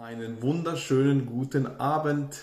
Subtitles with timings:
[0.00, 2.36] Einen wunderschönen guten Abend.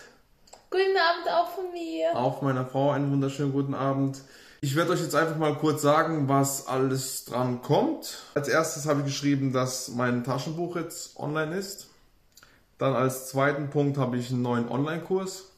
[0.69, 2.14] Guten Abend auch von mir.
[2.14, 4.20] Auch meiner Frau einen wunderschönen guten Abend.
[4.60, 8.18] Ich werde euch jetzt einfach mal kurz sagen, was alles dran kommt.
[8.33, 11.88] Als erstes habe ich geschrieben, dass mein Taschenbuch jetzt online ist.
[12.78, 15.49] Dann als zweiten Punkt habe ich einen neuen Online-Kurs.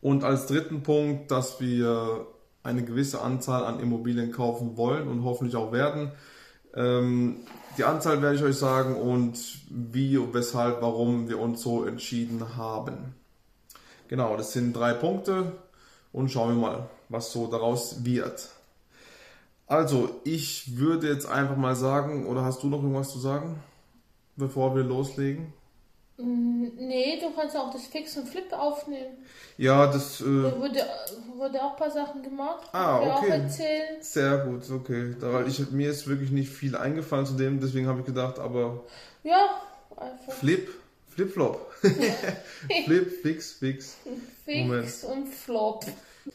[0.00, 2.26] Und als dritten Punkt, dass wir
[2.64, 6.10] eine gewisse Anzahl an Immobilien kaufen wollen und hoffentlich auch werden.
[6.74, 7.36] Ähm,
[7.76, 9.38] die Anzahl werde ich euch sagen und
[9.68, 13.14] wie, weshalb, warum wir uns so entschieden haben.
[14.08, 15.52] Genau, das sind drei Punkte
[16.12, 18.50] und schauen wir mal, was so daraus wird.
[19.66, 23.60] Also, ich würde jetzt einfach mal sagen, oder hast du noch irgendwas zu sagen,
[24.36, 25.52] bevor wir loslegen?
[26.16, 29.18] Nee, du kannst auch das Fix und Flip aufnehmen.
[29.58, 30.20] Ja, das.
[30.20, 30.86] Äh, Da wurde,
[31.36, 32.68] wurde auch ein paar Sachen gemacht.
[32.72, 33.10] Ah, okay.
[33.10, 33.96] auch erzählen.
[34.00, 35.16] sehr gut, okay.
[35.20, 38.38] Da, weil ich, mir ist wirklich nicht viel eingefallen zu dem, deswegen habe ich gedacht,
[38.38, 38.84] aber
[39.24, 39.60] Ja,
[39.96, 40.68] einfach Flip,
[41.08, 41.72] Flip-Flop.
[42.84, 43.96] Flip, Fix, Fix.
[44.44, 45.84] Fix und Flop.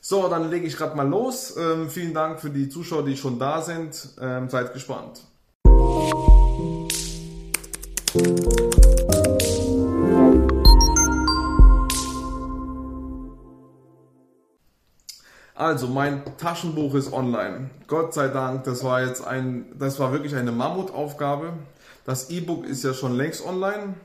[0.01, 1.55] So, dann lege ich gerade mal los.
[1.57, 4.09] Ähm, vielen Dank für die Zuschauer, die schon da sind.
[4.21, 5.21] Ähm, seid gespannt.
[15.59, 17.69] Also, mein Taschenbuch ist online.
[17.87, 21.51] Gott sei Dank, das war jetzt ein, das war wirklich eine Mammutaufgabe.
[22.05, 23.95] Das E-Book ist ja schon längst online,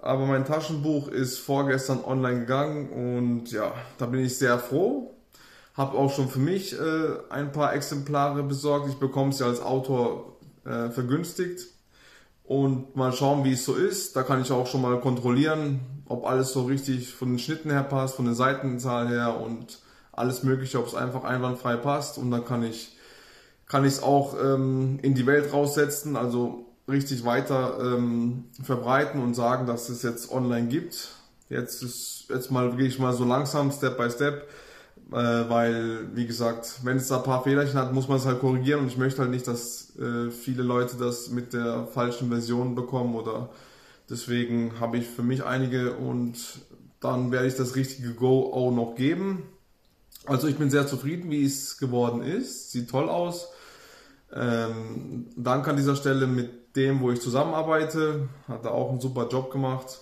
[0.00, 5.12] aber mein Taschenbuch ist vorgestern online gegangen und ja, da bin ich sehr froh.
[5.74, 6.78] Habe auch schon für mich äh,
[7.30, 8.88] ein paar Exemplare besorgt.
[8.88, 11.66] Ich bekomme es ja als Autor äh, vergünstigt
[12.44, 14.14] und mal schauen, wie es so ist.
[14.14, 17.82] Da kann ich auch schon mal kontrollieren, ob alles so richtig von den Schnitten her
[17.82, 19.80] passt, von der Seitenzahl her und
[20.16, 22.18] alles Mögliche, ob es einfach einwandfrei passt.
[22.18, 22.96] Und dann kann ich
[23.68, 29.34] kann ich es auch ähm, in die Welt raussetzen, also richtig weiter ähm, verbreiten und
[29.34, 31.10] sagen, dass es jetzt online gibt.
[31.48, 34.48] Jetzt ist jetzt mal gehe ich mal so langsam Step by Step,
[35.10, 38.40] äh, weil wie gesagt, wenn es da ein paar Fehlerchen hat, muss man es halt
[38.40, 42.74] korrigieren und ich möchte halt nicht, dass äh, viele Leute das mit der falschen Version
[42.74, 43.50] bekommen oder
[44.08, 46.36] deswegen habe ich für mich einige und
[47.00, 49.42] dann werde ich das richtige Go auch noch geben.
[50.26, 52.72] Also ich bin sehr zufrieden, wie es geworden ist.
[52.72, 53.48] Sieht toll aus.
[54.32, 58.28] Ähm, danke an dieser Stelle mit dem, wo ich zusammenarbeite.
[58.48, 60.00] Hat er auch einen super Job gemacht.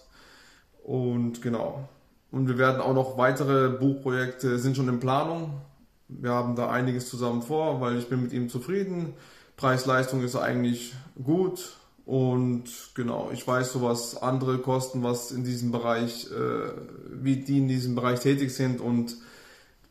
[0.83, 1.89] Und genau.
[2.31, 5.61] Und wir werden auch noch weitere Buchprojekte sind schon in Planung.
[6.09, 9.15] Wir haben da einiges zusammen vor, weil ich bin mit ihm zufrieden.
[9.56, 11.77] Preis-Leistung ist eigentlich gut.
[12.06, 12.65] Und
[12.95, 16.73] genau, ich weiß so was andere kosten, was in diesem Bereich, äh,
[17.11, 19.17] wie die in diesem Bereich tätig sind und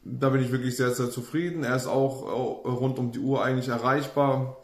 [0.05, 1.63] da bin ich wirklich sehr, sehr zufrieden.
[1.63, 4.57] Er ist auch äh, rund um die Uhr eigentlich erreichbar.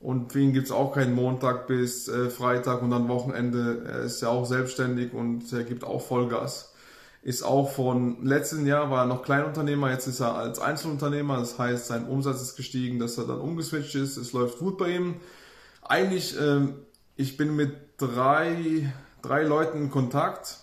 [0.00, 3.84] Und für ihn gibt es auch keinen Montag bis äh, Freitag und dann Wochenende.
[3.86, 6.74] Er ist ja auch selbstständig und er gibt auch Vollgas.
[7.22, 11.36] Ist auch von letzten Jahr war er noch Kleinunternehmer, jetzt ist er als Einzelunternehmer.
[11.36, 14.16] Das heißt, sein Umsatz ist gestiegen, dass er dann umgeswitcht ist.
[14.16, 15.16] Es läuft gut bei ihm.
[15.82, 16.76] Eigentlich, ähm,
[17.16, 18.90] ich bin mit drei,
[19.20, 20.60] drei Leuten in Kontakt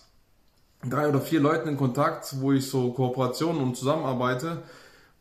[0.84, 4.62] drei oder vier Leuten in Kontakt, wo ich so Kooperationen und zusammenarbeite.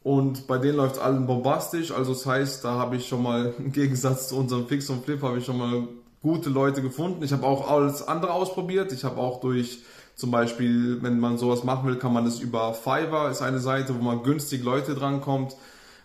[0.04, 1.92] Und bei denen läuft allen bombastisch.
[1.92, 5.22] Also das heißt, da habe ich schon mal im Gegensatz zu unserem Fix und Flip
[5.22, 5.88] habe ich schon mal
[6.22, 7.24] gute Leute gefunden.
[7.24, 8.92] Ich habe auch alles andere ausprobiert.
[8.92, 9.84] Ich habe auch durch
[10.16, 13.96] zum Beispiel, wenn man sowas machen will, kann man das über Fiverr, ist eine Seite,
[13.96, 15.56] wo man günstig Leute drankommt,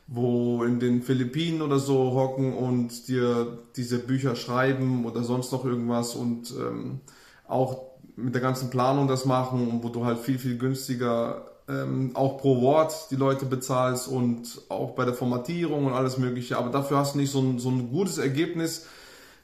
[0.07, 5.65] wo in den Philippinen oder so hocken und dir diese Bücher schreiben oder sonst noch
[5.65, 7.01] irgendwas und ähm,
[7.49, 12.39] auch mit der ganzen Planung das machen, wo du halt viel, viel günstiger ähm, auch
[12.39, 16.59] pro Wort die Leute bezahlst und auch bei der Formatierung und alles Mögliche.
[16.59, 18.87] Aber dafür hast du nicht so ein, so ein gutes Ergebnis,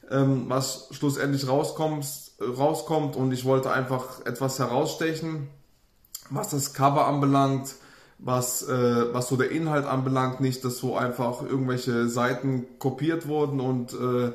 [0.09, 2.05] ähm, was schlussendlich rauskommt,
[2.41, 3.15] rauskommt.
[3.15, 5.47] Und ich wollte einfach etwas herausstechen,
[6.29, 7.75] was das Cover anbelangt,
[8.17, 10.41] was, äh, was so der Inhalt anbelangt.
[10.41, 14.31] Nicht, dass so einfach irgendwelche Seiten kopiert wurden und äh,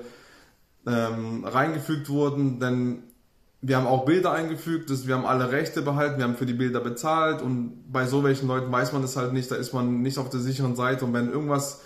[0.87, 3.03] ähm, reingefügt wurden, denn
[3.66, 6.53] wir haben auch Bilder eingefügt, das, wir haben alle Rechte behalten, wir haben für die
[6.53, 10.03] Bilder bezahlt und bei so welchen Leuten weiß man das halt nicht, da ist man
[10.03, 11.80] nicht auf der sicheren Seite und wenn irgendwas,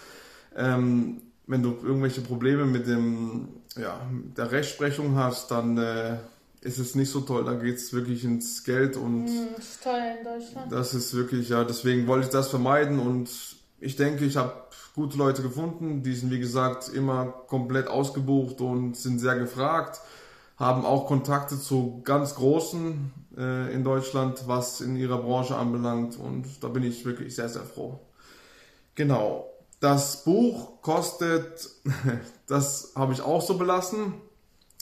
[0.56, 4.00] ähm, wenn du irgendwelche Probleme mit dem, ja,
[4.36, 6.16] der Rechtsprechung hast, dann äh,
[6.62, 9.84] ist es nicht so toll, da geht es wirklich ins Geld und Hm, das ist
[9.84, 10.72] teuer in Deutschland.
[10.72, 13.30] das ist wirklich, ja, deswegen wollte ich das vermeiden und
[13.78, 14.52] ich denke, ich habe
[14.96, 20.00] gute Leute gefunden, die sind wie gesagt immer komplett ausgebucht und sind sehr gefragt
[20.58, 26.18] haben auch Kontakte zu ganz Großen äh, in Deutschland, was in ihrer Branche anbelangt.
[26.18, 28.00] Und da bin ich wirklich sehr, sehr froh.
[28.96, 29.46] Genau.
[29.80, 31.70] Das Buch kostet,
[32.48, 34.14] das habe ich auch so belassen.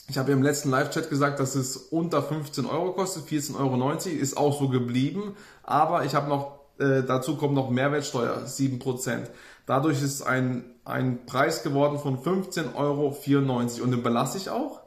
[0.09, 4.37] Ich habe im letzten Live-Chat gesagt, dass es unter 15 Euro kostet, 14,90 Euro, ist
[4.37, 5.35] auch so geblieben.
[5.61, 9.29] Aber ich habe noch, äh, dazu kommt noch Mehrwertsteuer, 7%.
[9.67, 14.86] Dadurch ist ein, ein Preis geworden von 15,94 Euro und den belasse ich auch.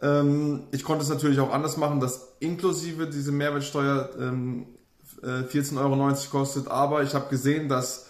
[0.00, 4.66] Ähm, ich konnte es natürlich auch anders machen, dass inklusive diese Mehrwertsteuer ähm,
[5.22, 6.68] äh, 14,90 Euro kostet.
[6.68, 8.06] Aber ich habe gesehen, dass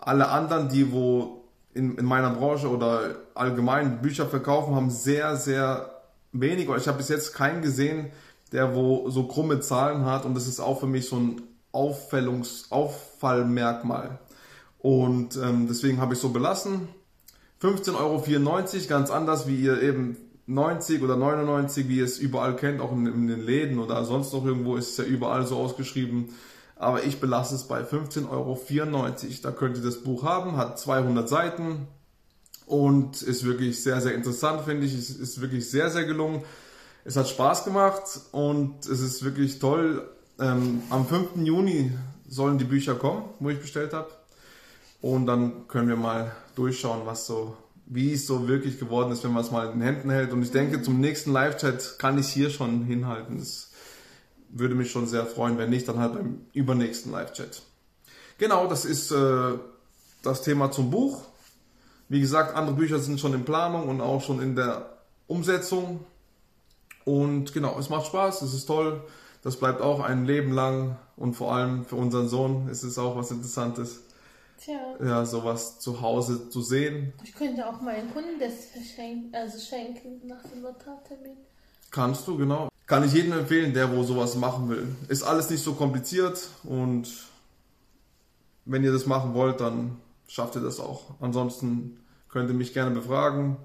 [0.00, 1.44] alle anderen, die wo
[1.74, 6.02] in, in meiner Branche oder allgemein Bücher verkaufen, haben sehr, sehr
[6.32, 6.68] wenig.
[6.76, 8.10] Ich habe bis jetzt keinen gesehen,
[8.52, 11.42] der wo so krumme Zahlen hat und das ist auch für mich so ein
[11.72, 14.18] Auffällungs Auffallmerkmal.
[14.78, 16.88] Und ähm, deswegen habe ich so belassen.
[17.62, 20.16] 15,94 Euro, ganz anders wie ihr eben
[20.54, 24.32] 90 oder 99, wie ihr es überall kennt, auch in, in, den Läden oder sonst
[24.32, 26.30] noch irgendwo ist es ja überall so ausgeschrieben.
[26.76, 28.60] Aber ich belasse es bei 15,94 Euro.
[29.42, 31.86] Da könnt ihr das Buch haben, hat 200 Seiten
[32.66, 34.94] und ist wirklich sehr, sehr interessant, finde ich.
[34.94, 36.42] Es ist wirklich sehr, sehr gelungen.
[37.04, 38.02] Es hat Spaß gemacht
[38.32, 40.08] und es ist wirklich toll.
[40.38, 41.36] Ähm, am 5.
[41.44, 41.92] Juni
[42.28, 44.10] sollen die Bücher kommen, wo ich bestellt habe.
[45.00, 47.56] Und dann können wir mal durchschauen, was so,
[47.86, 50.32] wie es so wirklich geworden ist, wenn man es mal in den Händen hält.
[50.32, 53.38] Und ich denke, zum nächsten Live-Chat kann ich hier schon hinhalten.
[53.38, 53.70] Das
[54.48, 55.58] würde mich schon sehr freuen.
[55.58, 57.62] Wenn nicht, dann halt beim übernächsten Live-Chat.
[58.38, 59.52] Genau, das ist äh,
[60.22, 61.22] das Thema zum Buch.
[62.08, 66.04] Wie gesagt, andere Bücher sind schon in Planung und auch schon in der Umsetzung.
[67.04, 69.02] Und genau, es macht Spaß, es ist toll.
[69.42, 73.16] Das bleibt auch ein Leben lang und vor allem für unseren Sohn ist es auch
[73.16, 74.04] was Interessantes.
[74.64, 74.96] Tja.
[75.04, 77.12] Ja, sowas zu Hause zu sehen.
[77.24, 81.36] Ich könnte auch meinen Kunden das verschenken, also schenken nach dem Notartermin.
[81.90, 82.68] Kannst du, genau.
[82.86, 84.86] Kann ich jedem empfehlen, der wo sowas machen will.
[85.08, 87.08] Ist alles nicht so kompliziert und
[88.64, 89.96] wenn ihr das machen wollt, dann
[90.28, 91.14] schafft ihr das auch.
[91.20, 91.98] Ansonsten
[92.28, 93.56] könnt ihr mich gerne befragen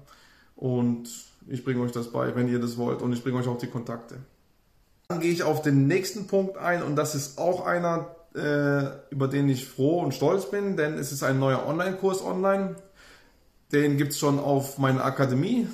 [0.56, 1.08] und
[1.46, 3.68] ich bringe euch das bei, wenn ihr das wollt und ich bringe euch auch die
[3.68, 4.18] Kontakte.
[5.08, 8.14] Dann gehe ich auf den nächsten Punkt ein und das ist auch einer,
[9.10, 12.74] über den ich froh und stolz bin, denn es ist ein neuer Online-Kurs online.
[13.72, 15.66] Den gibt es schon auf meiner Akademie.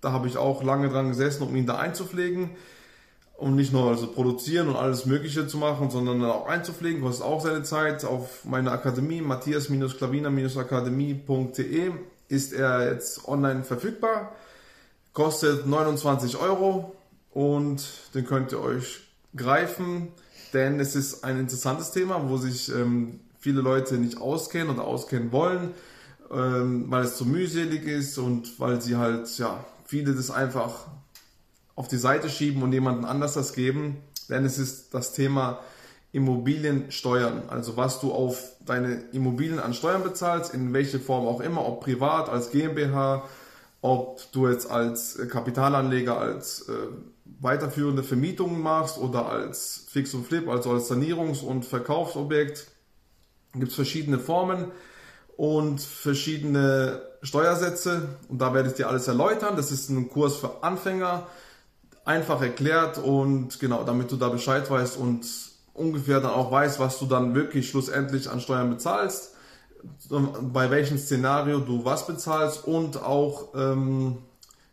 [0.00, 2.50] Da habe ich auch lange dran gesessen, um ihn da einzupflegen.
[3.36, 7.40] Und nicht nur also produzieren und alles Mögliche zu machen, sondern auch einzupflegen, kostet auch
[7.40, 8.04] seine Zeit.
[8.04, 11.90] Auf meiner Akademie, matthias-klaviner-akademie.de,
[12.28, 14.30] ist er jetzt online verfügbar.
[15.12, 16.94] Kostet 29 Euro
[17.32, 17.82] und
[18.14, 19.00] den könnt ihr euch
[19.34, 20.12] greifen,
[20.52, 25.32] denn es ist ein interessantes Thema, wo sich ähm, viele Leute nicht auskennen oder auskennen
[25.32, 25.70] wollen,
[26.30, 30.86] ähm, weil es zu mühselig ist und weil sie halt ja viele das einfach
[31.74, 35.60] auf die Seite schieben und jemanden anders das geben, denn es ist das Thema
[36.12, 41.66] Immobiliensteuern, also was du auf deine Immobilien an Steuern bezahlst, in welche Form auch immer,
[41.66, 43.24] ob privat, als GmbH,
[43.80, 46.72] ob du jetzt als Kapitalanleger, als äh,
[47.42, 52.68] weiterführende Vermietungen machst oder als Fix und Flip, also als Sanierungs- und Verkaufsobjekt,
[53.52, 54.70] gibt es verschiedene Formen
[55.36, 59.56] und verschiedene Steuersätze und da werde ich dir alles erläutern.
[59.56, 61.26] Das ist ein Kurs für Anfänger,
[62.04, 65.26] einfach erklärt und genau, damit du da Bescheid weißt und
[65.74, 69.34] ungefähr dann auch weißt, was du dann wirklich schlussendlich an Steuern bezahlst,
[70.08, 74.18] bei welchem Szenario du was bezahlst und auch ähm,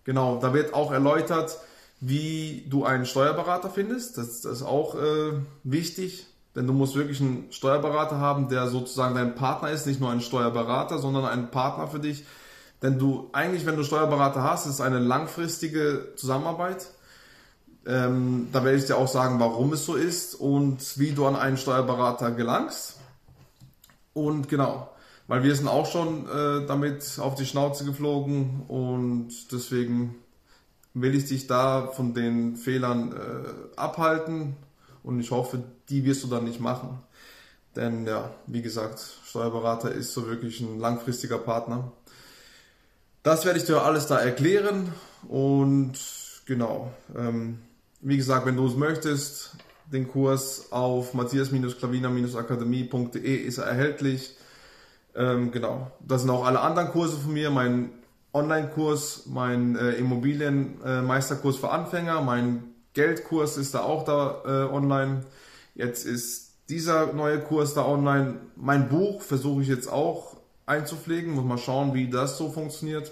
[0.04, 1.58] genau, da wird auch erläutert,
[2.02, 4.18] wie du einen Steuerberater findest.
[4.18, 9.16] Das, das ist auch äh, wichtig, denn du musst wirklich einen Steuerberater haben, der sozusagen
[9.16, 12.26] dein Partner ist, nicht nur ein Steuerberater, sondern ein Partner für dich.
[12.82, 16.88] Denn du eigentlich, wenn du Steuerberater hast, ist eine langfristige Zusammenarbeit.
[17.86, 21.36] Ähm, da werde ich dir auch sagen, warum es so ist und wie du an
[21.36, 22.98] einen Steuerberater gelangst.
[24.14, 24.90] Und genau,
[25.28, 30.16] weil wir sind auch schon äh, damit auf die Schnauze geflogen und deswegen
[30.94, 34.56] will ich dich da von den Fehlern äh, abhalten
[35.04, 37.00] und ich hoffe, die wirst du dann nicht machen.
[37.76, 41.92] Denn ja, wie gesagt, Steuerberater ist so wirklich ein langfristiger Partner.
[43.24, 44.94] Das werde ich dir alles da erklären
[45.28, 45.94] und
[46.46, 46.92] genau.
[47.16, 47.60] Ähm,
[48.02, 49.58] wie gesagt, wenn du es möchtest,
[49.92, 54.38] den Kurs auf matthias-klaviner-akademie.de ist er erhältlich.
[55.16, 55.92] Ähm, genau.
[56.00, 57.50] Das sind auch alle anderen Kurse von mir.
[57.50, 57.90] Mein
[58.34, 65.26] Online-Kurs, mein äh, Immobilienmeisterkurs äh, für Anfänger, mein Geldkurs ist da auch da äh, online.
[65.76, 68.36] Jetzt ist dieser neue Kurs da online.
[68.56, 71.34] Mein Buch versuche ich jetzt auch einzupflegen.
[71.34, 73.12] Muss mal schauen, wie das so funktioniert.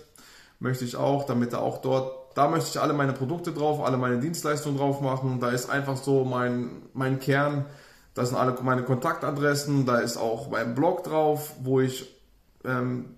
[0.59, 3.97] Möchte ich auch, damit er auch dort da möchte ich alle meine Produkte drauf, alle
[3.97, 5.39] meine Dienstleistungen drauf machen.
[5.39, 7.65] Da ist einfach so mein, mein Kern.
[8.13, 9.87] Da sind alle meine Kontaktadressen.
[9.87, 12.15] Da ist auch mein Blog drauf, wo ich
[12.63, 13.16] ähm,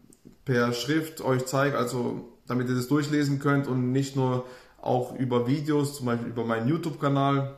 [0.49, 4.45] per Schrift euch zeige, also damit ihr das durchlesen könnt und nicht nur
[4.81, 7.55] auch über Videos, zum Beispiel über meinen YouTube-Kanal.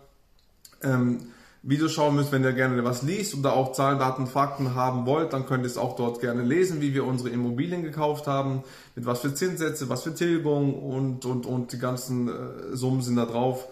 [0.83, 1.19] Ähm,
[1.63, 5.31] Videos schauen müsst, wenn ihr gerne was liest oder auch Zahlen, Daten, Fakten haben wollt,
[5.31, 8.63] dann könnt ihr es auch dort gerne lesen, wie wir unsere Immobilien gekauft haben,
[8.95, 13.15] mit was für Zinssätze, was für Tilgung und, und, und die ganzen äh, Summen sind
[13.15, 13.69] da drauf.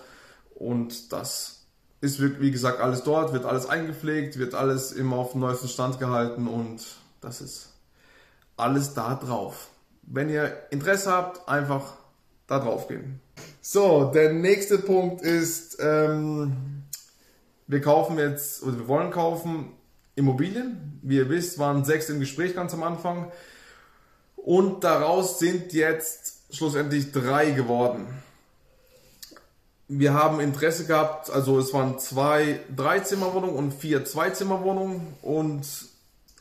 [0.55, 1.65] Und das
[1.99, 5.67] ist, wirklich, wie gesagt, alles dort, wird alles eingepflegt, wird alles immer auf dem neuesten
[5.67, 6.79] Stand gehalten und
[7.19, 7.69] das ist
[8.59, 9.69] alles da drauf.
[10.03, 11.93] Wenn ihr Interesse habt, einfach
[12.47, 13.21] da drauf gehen.
[13.61, 16.83] So, der nächste Punkt ist, ähm,
[17.67, 19.73] wir kaufen jetzt, oder wir wollen kaufen
[20.15, 20.99] Immobilien.
[21.03, 23.31] Wie ihr wisst, waren sechs im Gespräch ganz am Anfang.
[24.35, 28.07] Und daraus sind jetzt schlussendlich drei geworden.
[29.87, 35.65] Wir haben Interesse gehabt, also es waren zwei Dreizimmerwohnungen und vier Zweizimmerwohnungen und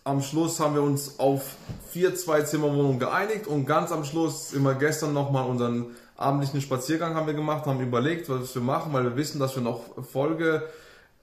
[0.08, 1.56] am Schluss haben wir uns auf
[1.90, 5.86] vier Zweizimmerwohnungen geeinigt und ganz am Schluss immer gestern nochmal unseren
[6.16, 9.62] abendlichen Spaziergang haben wir gemacht, haben überlegt, was wir machen, weil wir wissen, dass wir
[9.62, 10.62] noch Folge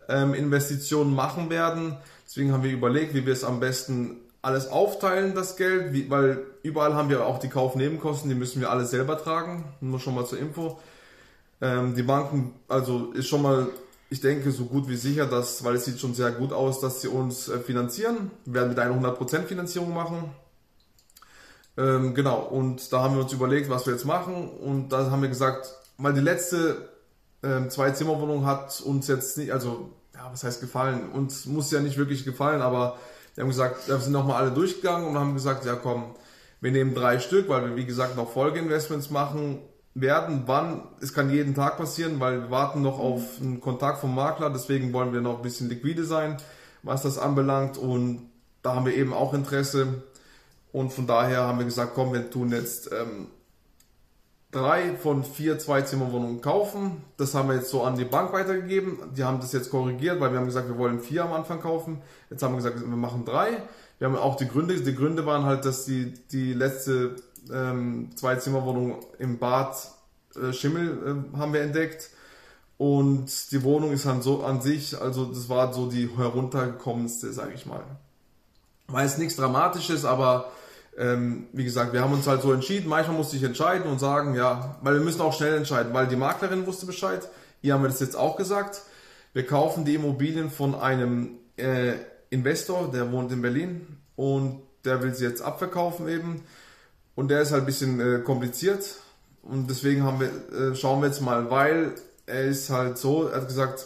[0.07, 0.35] ähm,
[1.15, 1.97] machen werden.
[2.27, 6.45] Deswegen haben wir überlegt, wie wir es am besten alles aufteilen, das Geld, wie, weil
[6.61, 9.65] überall haben wir auch die Kaufnebenkosten, die müssen wir alle selber tragen.
[9.81, 10.79] Nur schon mal zur Info.
[11.59, 13.67] Ähm, die Banken, also ist schon mal,
[14.15, 17.01] ich denke, so gut wie sicher, dass, weil es sieht schon sehr gut aus, dass
[17.01, 18.31] sie uns äh, finanzieren.
[18.45, 20.31] Wir werden mit einer 100% Finanzierung machen.
[21.77, 24.47] Ähm, genau, und da haben wir uns überlegt, was wir jetzt machen.
[24.49, 26.89] Und da haben wir gesagt, weil die letzte
[27.43, 31.09] ähm, zwei Zimmerwohnung hat uns jetzt nicht, also ja, was heißt gefallen?
[31.11, 32.97] Uns muss ja nicht wirklich gefallen, aber
[33.35, 36.15] wir haben gesagt, wir sind nochmal alle durchgegangen und haben gesagt, ja komm,
[36.61, 39.59] wir nehmen drei Stück, weil wir wie gesagt noch Folgeinvestments machen
[39.95, 40.43] werden.
[40.45, 40.83] Wann?
[41.01, 44.93] Es kann jeden Tag passieren, weil wir warten noch auf einen Kontakt vom Makler, deswegen
[44.93, 46.37] wollen wir noch ein bisschen liquide sein,
[46.83, 48.29] was das anbelangt und
[48.61, 50.03] da haben wir eben auch Interesse
[50.71, 53.27] und von daher haben wir gesagt, komm, wir tun jetzt ähm,
[54.51, 57.03] drei von vier Zweizimmerwohnungen kaufen.
[57.17, 58.99] Das haben wir jetzt so an die Bank weitergegeben.
[59.15, 62.01] Die haben das jetzt korrigiert, weil wir haben gesagt, wir wollen vier am Anfang kaufen.
[62.29, 63.63] Jetzt haben wir gesagt, wir machen drei.
[63.99, 64.79] Wir haben auch die Gründe.
[64.79, 67.17] Die Gründe waren halt, dass die, die letzte
[67.51, 69.75] ähm, Zweizimmerwohnung im Bad
[70.35, 72.09] äh, Schimmel äh, haben wir entdeckt.
[72.77, 77.53] Und die Wohnung ist dann so an sich, also das war so die heruntergekommenste, sage
[77.53, 77.83] ich mal.
[78.87, 80.51] War jetzt nichts Dramatisches, aber
[80.97, 82.89] ähm, wie gesagt, wir haben uns halt so entschieden.
[82.89, 86.15] Manchmal musste ich entscheiden und sagen, ja, weil wir müssen auch schnell entscheiden, weil die
[86.17, 87.27] Maklerin wusste Bescheid.
[87.61, 88.81] Hier haben wir das jetzt auch gesagt.
[89.33, 91.93] Wir kaufen die Immobilien von einem äh,
[92.29, 96.41] Investor, der wohnt in Berlin und der will sie jetzt abverkaufen eben.
[97.15, 98.83] Und der ist halt ein bisschen äh, kompliziert
[99.41, 101.93] und deswegen haben wir, äh, schauen wir jetzt mal, weil
[102.25, 103.85] er ist halt so, er hat gesagt,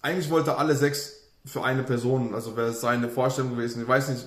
[0.00, 1.12] eigentlich wollte er alle sechs
[1.44, 3.82] für eine Person, also wäre es seine Vorstellung gewesen.
[3.82, 4.24] Ich weiß nicht,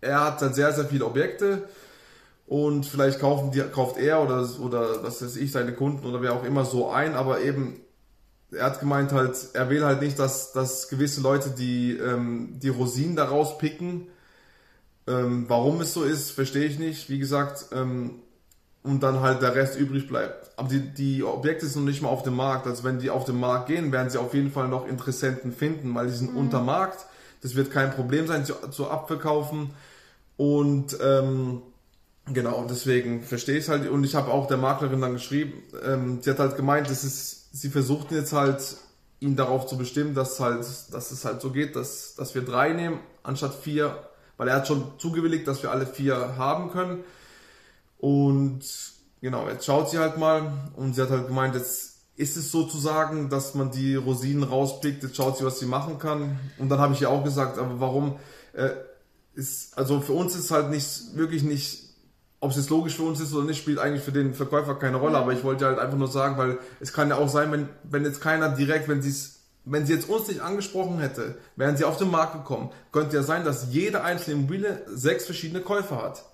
[0.00, 1.68] er hat dann sehr, sehr viele Objekte
[2.46, 6.34] und vielleicht kaufen die, kauft er oder, oder was weiß ich, seine Kunden oder wer
[6.34, 7.80] auch immer so ein, aber eben,
[8.52, 12.68] er hat gemeint halt, er will halt nicht, dass, dass gewisse Leute die, ähm, die
[12.68, 14.08] Rosinen daraus picken.
[15.06, 18.22] Ähm, warum es so ist, verstehe ich nicht, wie gesagt, ähm,
[18.82, 20.50] und dann halt der Rest übrig bleibt.
[20.56, 22.66] Aber die, die Objekte sind noch nicht mal auf dem Markt.
[22.66, 25.94] Also wenn die auf den Markt gehen, werden sie auf jeden Fall noch Interessenten finden,
[25.94, 26.38] weil die sind mhm.
[26.38, 27.06] unter Markt.
[27.42, 29.70] Das wird kein Problem sein, zu, zu abverkaufen.
[30.36, 31.62] Und ähm,
[32.26, 33.88] genau, deswegen verstehe ich es halt.
[33.88, 37.50] Und ich habe auch der Maklerin dann geschrieben, ähm, sie hat halt gemeint, das ist,
[37.52, 38.76] sie versuchten jetzt halt,
[39.20, 42.72] ihn darauf zu bestimmen, dass halt, dass es halt so geht, dass, dass wir drei
[42.72, 43.96] nehmen, anstatt vier,
[44.42, 47.04] weil er hat schon zugewilligt, dass wir alle vier haben können.
[47.98, 48.62] Und
[49.20, 53.28] genau, jetzt schaut sie halt mal und sie hat halt gemeint, jetzt ist es sozusagen,
[53.28, 56.40] dass man die Rosinen rauspickt, jetzt schaut sie, was sie machen kann.
[56.58, 58.16] Und dann habe ich ihr auch gesagt, aber warum,
[58.54, 58.70] äh,
[59.36, 61.94] ist, also für uns ist halt nicht, wirklich nicht,
[62.40, 64.96] ob es jetzt logisch für uns ist oder nicht, spielt eigentlich für den Verkäufer keine
[64.96, 67.68] Rolle, aber ich wollte halt einfach nur sagen, weil es kann ja auch sein, wenn,
[67.84, 71.76] wenn jetzt keiner direkt, wenn sie es wenn sie jetzt uns nicht angesprochen hätte, wären
[71.76, 76.02] sie auf den Markt gekommen, könnte ja sein, dass jede einzelne Immobilie sechs verschiedene Käufer
[76.02, 76.24] hat.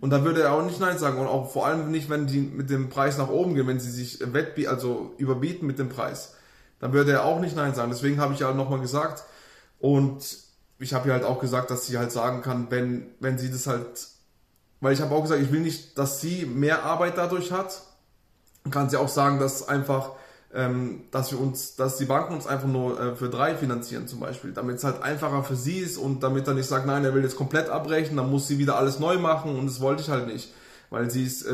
[0.00, 1.18] Und dann würde er auch nicht Nein sagen.
[1.18, 3.90] Und auch vor allem nicht, wenn die mit dem Preis nach oben gehen, wenn sie
[3.90, 6.34] sich wettbieten, also überbieten mit dem Preis,
[6.80, 7.90] dann würde er auch nicht Nein sagen.
[7.90, 9.22] Deswegen habe ich ja nochmal gesagt.
[9.78, 10.36] Und
[10.80, 13.68] ich habe ihr halt auch gesagt, dass sie halt sagen kann, wenn, wenn sie das
[13.68, 14.08] halt,
[14.80, 17.82] weil ich habe auch gesagt, ich will nicht, dass sie mehr Arbeit dadurch hat,
[18.70, 20.12] kann sie auch sagen, dass einfach,
[20.54, 24.20] ähm, dass wir uns, dass die Banken uns einfach nur äh, für drei finanzieren zum
[24.20, 27.14] Beispiel, damit es halt einfacher für sie ist und damit er nicht sagt, nein, er
[27.14, 30.08] will jetzt komplett abbrechen, dann muss sie wieder alles neu machen und das wollte ich
[30.10, 30.52] halt nicht,
[30.90, 31.50] weil sie ist äh,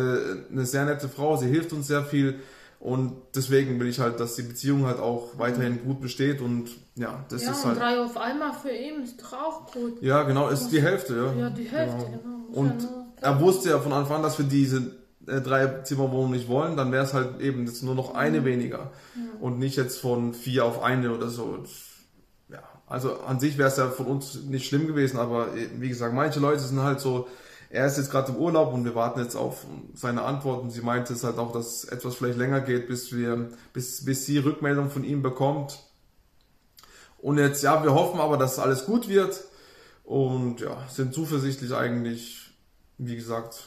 [0.50, 2.40] eine sehr nette Frau, sie hilft uns sehr viel
[2.80, 7.24] und deswegen will ich halt, dass die Beziehung halt auch weiterhin gut besteht und ja,
[7.28, 7.78] das ja, ist halt.
[7.78, 10.02] drei auf einmal für ihn ist doch auch gut.
[10.02, 11.40] Ja, genau, ist die Hälfte, ja.
[11.40, 12.18] Ja, die Hälfte, Genau.
[12.22, 12.60] genau.
[12.60, 12.88] Und ja
[13.20, 14.92] er wusste ja von Anfang an, dass wir diese
[15.28, 18.90] äh, drei Zimmerwohnungen nicht wollen, dann wäre es halt eben jetzt nur noch eine weniger
[19.40, 21.58] und nicht jetzt von vier auf eine oder so.
[22.48, 25.88] Ja, also an sich wäre es ja von uns nicht schlimm gewesen, aber äh, wie
[25.88, 27.28] gesagt, manche Leute sind halt so,
[27.70, 30.70] er ist jetzt gerade im Urlaub und wir warten jetzt auf seine Antworten.
[30.70, 34.38] Sie meinte es halt auch, dass etwas vielleicht länger geht, bis wir, bis, bis sie
[34.38, 35.82] Rückmeldung von ihm bekommt.
[37.18, 39.44] Und jetzt, ja, wir hoffen aber, dass alles gut wird
[40.04, 42.54] und ja, sind zuversichtlich eigentlich,
[42.96, 43.66] wie gesagt,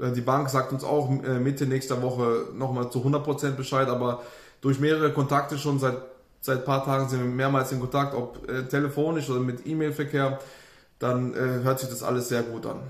[0.00, 4.22] die Bank sagt uns auch äh, Mitte nächster Woche nochmal zu 100% Bescheid, aber
[4.60, 5.96] durch mehrere Kontakte schon seit
[6.40, 10.38] seit paar Tagen sind wir mehrmals in Kontakt, ob äh, telefonisch oder mit E-Mail-Verkehr,
[10.98, 12.80] dann äh, hört sich das alles sehr gut an.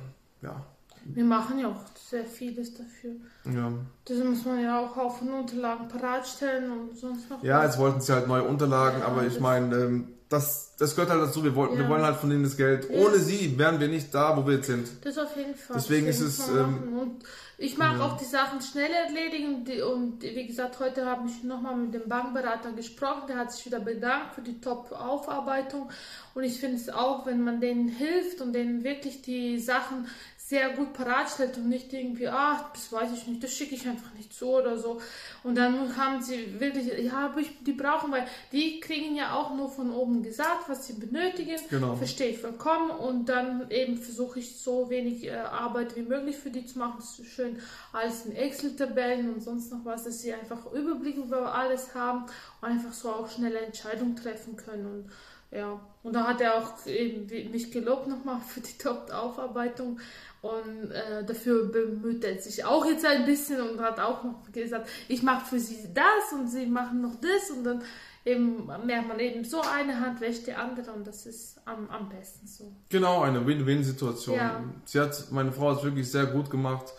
[0.42, 0.64] Ja.
[1.04, 3.12] Wir machen ja auch sehr vieles dafür.
[3.44, 3.72] Ja.
[4.04, 7.42] Das muss man ja auch auf den Unterlagen bereitstellen und sonst noch.
[7.42, 7.66] Ja, was.
[7.66, 11.22] jetzt wollten sie halt neue Unterlagen, Ja, aber ich meine, ähm, das, das gehört halt
[11.22, 11.42] dazu.
[11.42, 11.88] Wir, wollten, wir Ja.
[11.90, 12.88] wollen halt von denen das Geld.
[12.88, 13.00] Ja.
[13.04, 14.88] Ohne sie wären wir nicht da, wo wir jetzt sind.
[15.04, 15.76] Das auf jeden Fall.
[15.76, 17.16] Deswegen Das ist es, ähm,
[17.58, 21.42] ich mag auch die Sachen schnell erledigen und, die, und wie gesagt, heute habe ich
[21.42, 25.90] nochmal mit dem Bankberater gesprochen, der hat sich wieder bedankt für die Top-Aufarbeitung
[26.34, 30.06] und ich finde es auch, wenn man denen hilft und denen wirklich die Sachen
[30.50, 33.86] sehr gut parat stellt und nicht irgendwie, ah, das weiß ich nicht, das schicke ich
[33.86, 35.00] einfach nicht so oder so.
[35.42, 39.90] Und dann haben sie wirklich, ja, die brauchen, weil die kriegen ja auch nur von
[39.90, 41.58] oben gesagt, was sie benötigen.
[41.70, 41.96] Genau.
[41.96, 42.90] Verstehe ich vollkommen.
[42.90, 47.00] Und dann eben versuche ich so wenig äh, Arbeit wie möglich für die zu machen.
[47.00, 47.58] So schön
[47.92, 52.26] alles in Excel-Tabellen und sonst noch was, dass sie einfach Überblick über alles haben
[52.60, 54.86] und einfach so auch schnelle Entscheidungen treffen können.
[54.86, 55.10] Und
[55.52, 59.98] ja, und da hat er auch eben mich gelobt nochmal für die Top-Aufarbeitung
[60.42, 64.88] und äh, dafür bemüht er sich auch jetzt ein bisschen und hat auch noch gesagt,
[65.08, 67.82] ich mache für sie das und sie machen noch das und dann
[68.24, 72.08] eben merkt man eben so eine Hand wäscht die andere und das ist am, am
[72.08, 72.72] besten so.
[72.88, 74.36] Genau, eine Win-Win-Situation.
[74.36, 74.62] Ja.
[74.84, 76.92] Sie hat, meine Frau hat es wirklich sehr gut gemacht.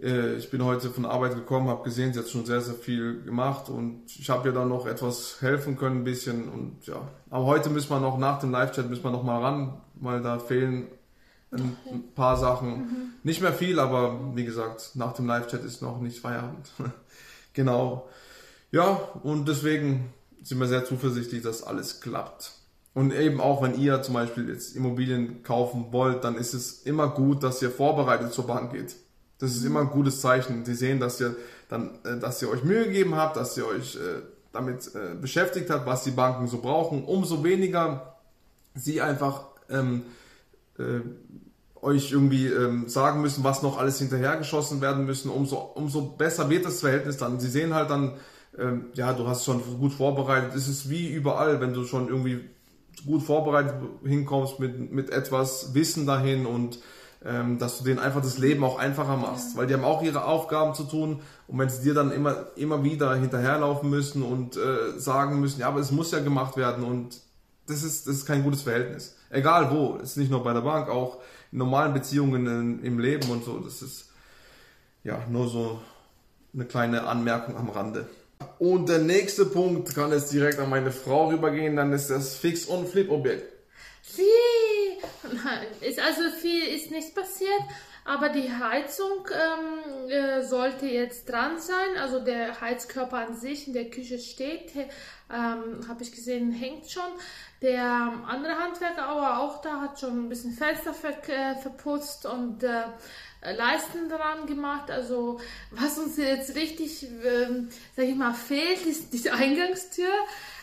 [0.00, 2.74] Äh, Ich bin heute von der Arbeit gekommen, habe gesehen, sie hat schon sehr, sehr
[2.74, 7.00] viel gemacht und ich habe ihr dann noch etwas helfen können, ein bisschen und ja.
[7.30, 10.38] Aber heute müssen wir noch nach dem Live-Chat müssen wir noch mal ran, weil da
[10.38, 10.88] fehlen
[11.50, 13.14] ein, ein paar Sachen.
[13.22, 16.68] Nicht mehr viel, aber wie gesagt, nach dem Live-Chat ist noch nicht Feierabend.
[17.56, 18.08] genau.
[18.70, 22.52] Ja, und deswegen sind wir sehr zuversichtlich, dass alles klappt.
[22.94, 27.08] Und eben auch, wenn ihr zum Beispiel jetzt Immobilien kaufen wollt, dann ist es immer
[27.08, 28.94] gut, dass ihr vorbereitet zur Bank geht.
[29.38, 30.64] Das ist immer ein gutes Zeichen.
[30.64, 31.36] Die sehen, dass ihr
[31.68, 35.68] dann, äh, dass ihr euch Mühe gegeben habt, dass ihr euch äh, damit äh, beschäftigt
[35.68, 37.04] habt, was die Banken so brauchen.
[37.04, 38.16] Umso weniger
[38.74, 40.04] sie einfach ähm,
[40.78, 41.00] äh,
[41.86, 46.64] euch irgendwie ähm, sagen müssen, was noch alles hinterhergeschossen werden müssen, umso, umso besser wird
[46.64, 47.38] das Verhältnis dann.
[47.38, 48.14] Sie sehen halt dann,
[48.58, 50.54] ähm, ja, du hast schon gut vorbereitet.
[50.54, 52.40] Es ist wie überall, wenn du schon irgendwie
[53.06, 56.80] gut vorbereitet hinkommst mit, mit etwas Wissen dahin und
[57.24, 60.24] ähm, dass du denen einfach das Leben auch einfacher machst, weil die haben auch ihre
[60.24, 64.98] Aufgaben zu tun und wenn sie dir dann immer, immer wieder hinterherlaufen müssen und äh,
[64.98, 67.20] sagen müssen, ja, aber es muss ja gemacht werden und
[67.66, 69.15] das ist, das ist kein gutes Verhältnis.
[69.30, 71.18] Egal wo, es ist nicht nur bei der Bank, auch
[71.52, 74.10] in normalen Beziehungen in, im Leben und so, das ist
[75.04, 75.80] ja nur so
[76.54, 78.08] eine kleine Anmerkung am Rande.
[78.58, 82.66] Und der nächste Punkt kann jetzt direkt an meine Frau rübergehen, dann ist das Fix-
[82.66, 83.52] und Flip-Objekt.
[85.32, 87.62] Nein, ist also viel ist nicht passiert,
[88.06, 91.96] aber die Heizung ähm, äh, sollte jetzt dran sein.
[92.00, 97.10] Also der Heizkörper an sich in der Küche steht, ähm, habe ich gesehen, hängt schon.
[97.62, 102.62] Der andere Handwerker aber auch da hat schon ein bisschen Fenster ver äh, verputzt und
[102.62, 102.84] äh,
[103.42, 104.90] Leisten dran gemacht.
[104.90, 105.40] Also
[105.70, 110.12] was uns jetzt richtig, ähm, sag ich mal, fehlt, ist die Eingangstür.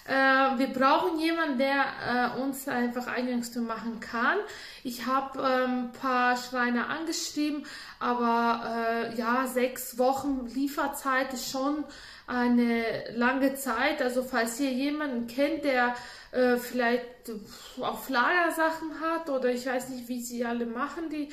[0.06, 4.38] Äh, wir brauchen jemanden, der äh, uns einfach Eingangstür machen kann.
[4.84, 7.66] Ich habe ein ähm, paar Schreiner angeschrieben,
[8.00, 11.86] aber äh, ja, sechs Wochen Lieferzeit ist schon
[12.28, 12.84] eine
[13.16, 14.02] lange Zeit.
[14.02, 15.96] Also falls ihr jemanden kennt, der
[16.32, 17.06] äh, vielleicht
[17.80, 21.30] auf Lagersachen hat oder ich weiß nicht, wie sie alle machen, die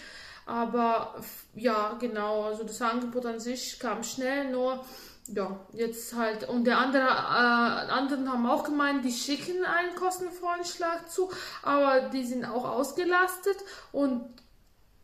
[0.47, 1.15] aber
[1.55, 4.85] ja, genau, also das Angebot an sich kam schnell, nur
[5.27, 6.49] ja, jetzt halt.
[6.49, 11.31] Und der andere, äh, anderen haben auch gemeint, die schicken einen Kostenvoranschlag zu,
[11.63, 13.57] aber die sind auch ausgelastet
[13.93, 14.25] und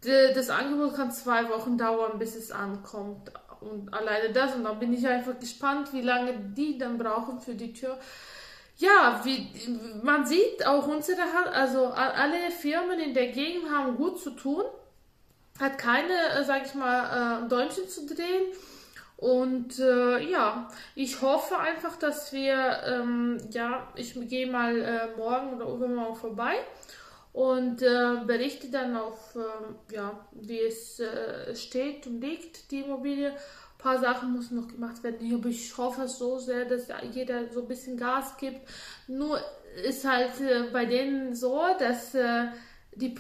[0.05, 3.33] äh, das Angebot kann zwei Wochen dauern, bis es ankommt.
[3.61, 7.55] Und alleine das, und dann bin ich einfach gespannt, wie lange die dann brauchen für
[7.55, 7.98] die Tür.
[8.76, 9.48] Ja, wie,
[10.02, 14.64] man sieht auch unsere, also alle Firmen in der Gegend haben gut zu tun
[15.61, 18.52] hat keine, äh, sag ich mal, äh, Däumchen zu drehen.
[19.16, 25.55] Und äh, ja, ich hoffe einfach, dass wir, ähm, ja, ich gehe mal äh, morgen
[25.55, 26.55] oder übermorgen vorbei
[27.33, 33.31] und äh, berichte dann auf, äh, ja, wie es äh, steht und liegt, die Immobilie.
[33.31, 35.46] Ein paar Sachen müssen noch gemacht werden.
[35.48, 38.68] Ich hoffe so sehr, dass jeder so ein bisschen Gas gibt.
[39.07, 39.38] Nur
[39.85, 42.46] ist halt äh, bei denen so, dass äh,
[42.94, 43.14] die,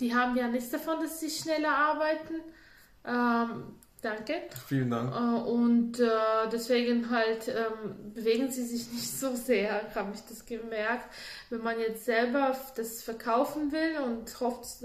[0.00, 2.34] die haben ja nichts davon, dass sie schneller arbeiten.
[3.04, 4.34] Ähm, danke.
[4.66, 5.14] Vielen Dank.
[5.14, 6.06] Äh, und äh,
[6.52, 11.08] deswegen halt ähm, bewegen sie sich nicht so sehr, habe ich das gemerkt.
[11.50, 14.84] Wenn man jetzt selber das verkaufen will und hofft,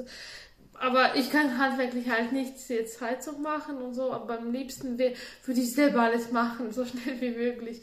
[0.75, 5.61] aber ich kann handwerklich halt nichts jetzt Heizung machen und so, aber am liebsten würde
[5.61, 7.81] ich selber alles machen, so schnell wie möglich.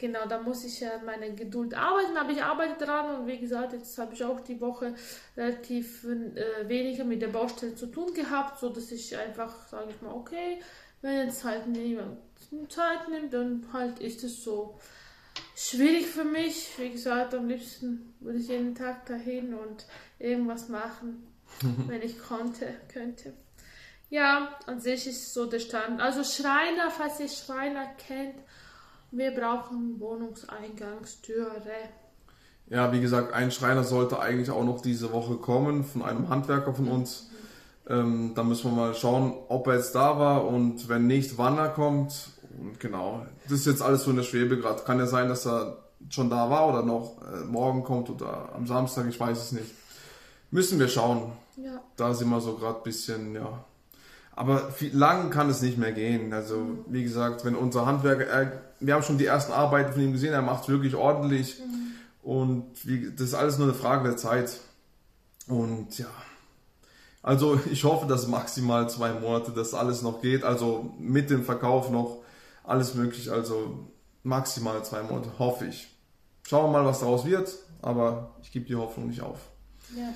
[0.00, 3.74] Genau, da muss ich ja meine Geduld arbeiten, aber ich arbeite dran und wie gesagt,
[3.74, 4.94] jetzt habe ich auch die Woche
[5.36, 10.00] relativ äh, weniger mit der Baustelle zu tun gehabt, so dass ich einfach, sage ich
[10.00, 10.58] mal, okay,
[11.02, 12.16] wenn jetzt halt niemand
[12.70, 14.80] Zeit nimmt, dann halt ist es so
[15.54, 16.70] schwierig für mich.
[16.78, 19.84] Wie gesagt, am liebsten würde ich jeden Tag dahin und
[20.18, 21.26] irgendwas machen,
[21.88, 23.34] wenn ich konnte, könnte.
[24.08, 26.00] Ja, an sich ist so der Stand.
[26.00, 28.36] Also Schreiner, falls ihr Schreiner kennt,
[29.10, 31.72] wir brauchen Wohnungseingangstüre.
[32.68, 36.72] Ja, wie gesagt, ein Schreiner sollte eigentlich auch noch diese Woche kommen von einem Handwerker
[36.72, 37.30] von uns.
[37.88, 41.58] Ähm, da müssen wir mal schauen, ob er jetzt da war und wenn nicht, wann
[41.58, 42.30] er kommt.
[42.56, 44.82] Und genau, das ist jetzt alles so in der Schwebe gerade.
[44.84, 48.66] Kann ja sein, dass er schon da war oder noch äh, morgen kommt oder am
[48.66, 49.74] Samstag, ich weiß es nicht.
[50.52, 51.32] Müssen wir schauen.
[51.56, 51.80] Ja.
[51.96, 53.64] Da sind wir so gerade ein bisschen, ja.
[54.34, 56.32] Aber viel, lang kann es nicht mehr gehen.
[56.32, 56.84] Also, mhm.
[56.88, 60.32] wie gesagt, wenn unser Handwerker, er wir haben schon die ersten Arbeiten von ihm gesehen,
[60.32, 61.60] er macht es wirklich ordentlich.
[61.60, 61.92] Mhm.
[62.22, 64.58] Und wie, das ist alles nur eine Frage der Zeit.
[65.46, 66.06] Und ja,
[67.22, 70.44] also ich hoffe, dass maximal zwei Monate das alles noch geht.
[70.44, 72.22] Also mit dem Verkauf noch
[72.64, 73.30] alles möglich.
[73.30, 73.88] Also
[74.22, 75.88] maximal zwei Monate, hoffe ich.
[76.46, 77.54] Schauen wir mal, was daraus wird.
[77.82, 79.38] Aber ich gebe die Hoffnung nicht auf.
[79.96, 80.12] Ja.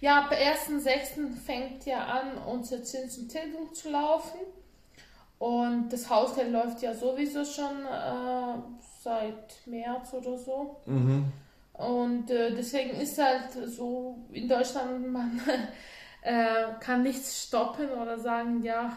[0.00, 1.36] Ja, ab 1.6.
[1.44, 4.40] fängt ja an, unsere Zins- und Tilgung zu laufen.
[5.38, 8.58] Und das Haushalt läuft ja sowieso schon äh,
[9.02, 10.80] seit März oder so.
[10.86, 11.32] Mhm.
[11.74, 15.40] Und äh, deswegen ist halt so in Deutschland, man
[16.22, 18.94] äh, kann nichts stoppen oder sagen, ja,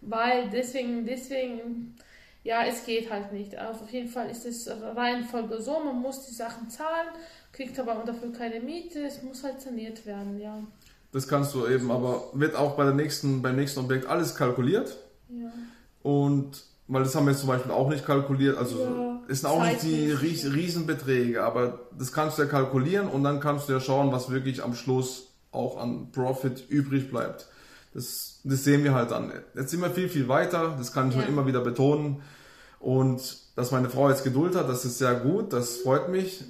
[0.00, 1.94] weil deswegen, deswegen,
[2.42, 3.56] ja, es geht halt nicht.
[3.56, 7.08] Also auf jeden Fall ist es Reihenfolge so, man muss die Sachen zahlen,
[7.56, 10.62] kriegt aber dafür keine Miete, es muss halt saniert werden, ja.
[11.12, 14.98] Das kannst du eben, aber wird auch bei der nächsten, beim nächsten Objekt alles kalkuliert?
[15.30, 15.50] Ja.
[16.02, 19.64] Und weil das haben wir jetzt zum Beispiel auch nicht kalkuliert, also ja, ist auch
[19.64, 23.80] nicht die Ries Riesenbeträge, aber das kannst du ja kalkulieren und dann kannst du ja
[23.80, 27.48] schauen, was wirklich am Schluss auch an Profit übrig bleibt.
[27.94, 29.32] Das, das sehen wir halt dann.
[29.54, 31.22] Jetzt sind wir viel, viel weiter, das kann ich ja.
[31.22, 32.22] nur immer wieder betonen.
[32.78, 36.44] Und dass meine Frau jetzt Geduld hat, das ist sehr gut, das freut mich.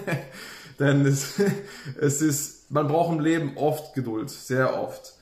[0.78, 1.34] Denn es,
[2.00, 5.14] es ist, man braucht im Leben oft Geduld, sehr oft.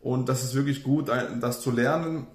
[0.00, 2.26] Und das ist wirklich gut, das zu lernen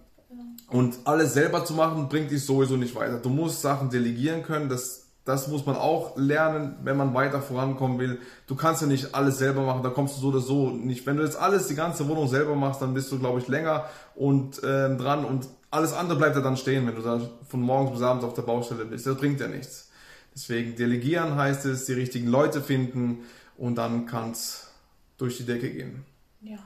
[0.67, 3.17] und alles selber zu machen, bringt dich sowieso nicht weiter.
[3.17, 7.97] Du musst Sachen delegieren können, das, das muss man auch lernen, wenn man weiter vorankommen
[7.97, 8.19] will.
[8.45, 11.05] Du kannst ja nicht alles selber machen, da kommst du so oder so nicht.
[11.07, 13.85] Wenn du jetzt alles, die ganze Wohnung selber machst, dann bist du, glaube ich, länger
[14.13, 17.91] und äh, dran und alles andere bleibt ja dann stehen, wenn du da von morgens
[17.91, 19.05] bis abends auf der Baustelle bist.
[19.05, 19.89] Das bringt ja nichts.
[20.33, 23.25] Deswegen delegieren heißt es, die richtigen Leute finden
[23.57, 24.71] und dann kann es
[25.17, 26.03] durch die Decke gehen.
[26.41, 26.59] Ja.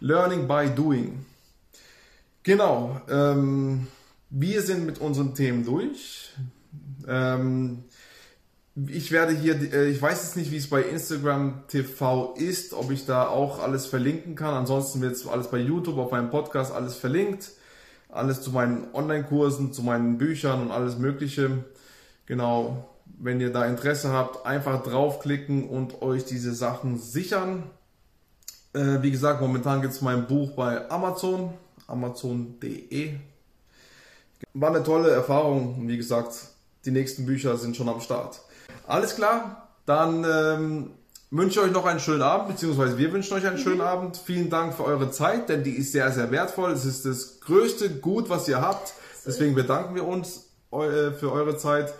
[0.00, 1.24] Learning by doing.
[2.42, 3.00] Genau.
[3.08, 3.86] Ähm,
[4.30, 6.30] wir sind mit unseren Themen durch.
[7.06, 7.84] Ähm,
[8.88, 12.90] ich werde hier, äh, ich weiß jetzt nicht, wie es bei Instagram TV ist, ob
[12.90, 14.54] ich da auch alles verlinken kann.
[14.54, 17.50] Ansonsten wird es alles bei YouTube, auf meinem Podcast alles verlinkt.
[18.08, 21.64] Alles zu meinen Online-Kursen, zu meinen Büchern und alles Mögliche.
[22.26, 27.64] Genau, wenn ihr da Interesse habt, einfach draufklicken und euch diese Sachen sichern.
[28.72, 31.52] Äh, wie gesagt, momentan gibt es mein Buch bei Amazon
[31.90, 33.14] amazon.de.
[34.54, 35.88] War eine tolle Erfahrung.
[35.88, 36.34] Wie gesagt,
[36.84, 38.40] die nächsten Bücher sind schon am Start.
[38.90, 40.90] Alles klar, dann ähm,
[41.30, 43.62] wünsche ich euch noch einen schönen Abend, beziehungsweise wir wünschen euch einen mhm.
[43.62, 44.16] schönen Abend.
[44.16, 46.72] Vielen Dank für eure Zeit, denn die ist sehr, sehr wertvoll.
[46.72, 48.94] Es ist das größte Gut, was ihr habt.
[49.24, 51.94] Deswegen bedanken wir uns äh, für eure Zeit.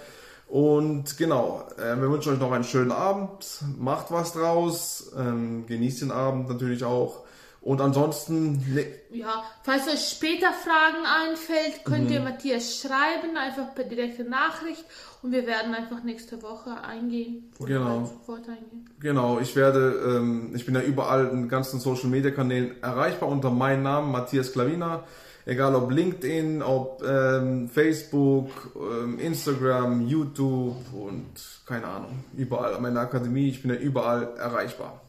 [0.48, 3.46] Und genau, äh, wir wünschen euch noch einen schönen Abend.
[3.78, 5.12] Macht was draus.
[5.16, 7.20] Ähm, genießt den Abend natürlich auch.
[7.62, 8.52] Und ansonsten.
[8.74, 12.12] Ne ja, falls euch später Fragen einfällt, könnt mhm.
[12.12, 14.84] ihr Matthias schreiben, einfach per direkte Nachricht
[15.22, 17.52] und wir werden einfach nächste Woche eingehen.
[17.58, 18.04] Genau.
[18.04, 18.88] Sofort eingehen.
[19.00, 23.50] Genau, ich werde, ähm, ich bin ja überall in ganzen Social Media Kanälen erreichbar unter
[23.50, 25.04] meinem Namen, Matthias Klavina.
[25.44, 31.32] Egal ob LinkedIn, ob ähm, Facebook, ähm, Instagram, YouTube und
[31.66, 32.80] keine Ahnung, überall.
[32.80, 35.00] Meine Akademie, ich bin ja überall erreichbar.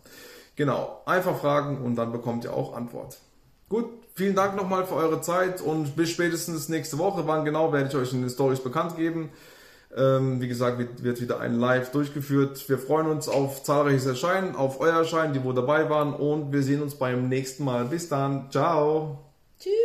[0.61, 3.17] Genau, einfach fragen und dann bekommt ihr auch Antwort.
[3.67, 7.23] Gut, vielen Dank nochmal für eure Zeit und bis spätestens nächste Woche.
[7.25, 9.31] Wann genau werde ich euch in den Stories bekannt geben.
[9.97, 12.69] Ähm, wie gesagt, wird, wird wieder ein Live durchgeführt.
[12.69, 16.61] Wir freuen uns auf zahlreiches Erscheinen, auf euer Erscheinen, die wo dabei waren und wir
[16.61, 17.85] sehen uns beim nächsten Mal.
[17.85, 18.51] Bis dann.
[18.51, 19.17] Ciao.
[19.57, 19.81] Tschüss.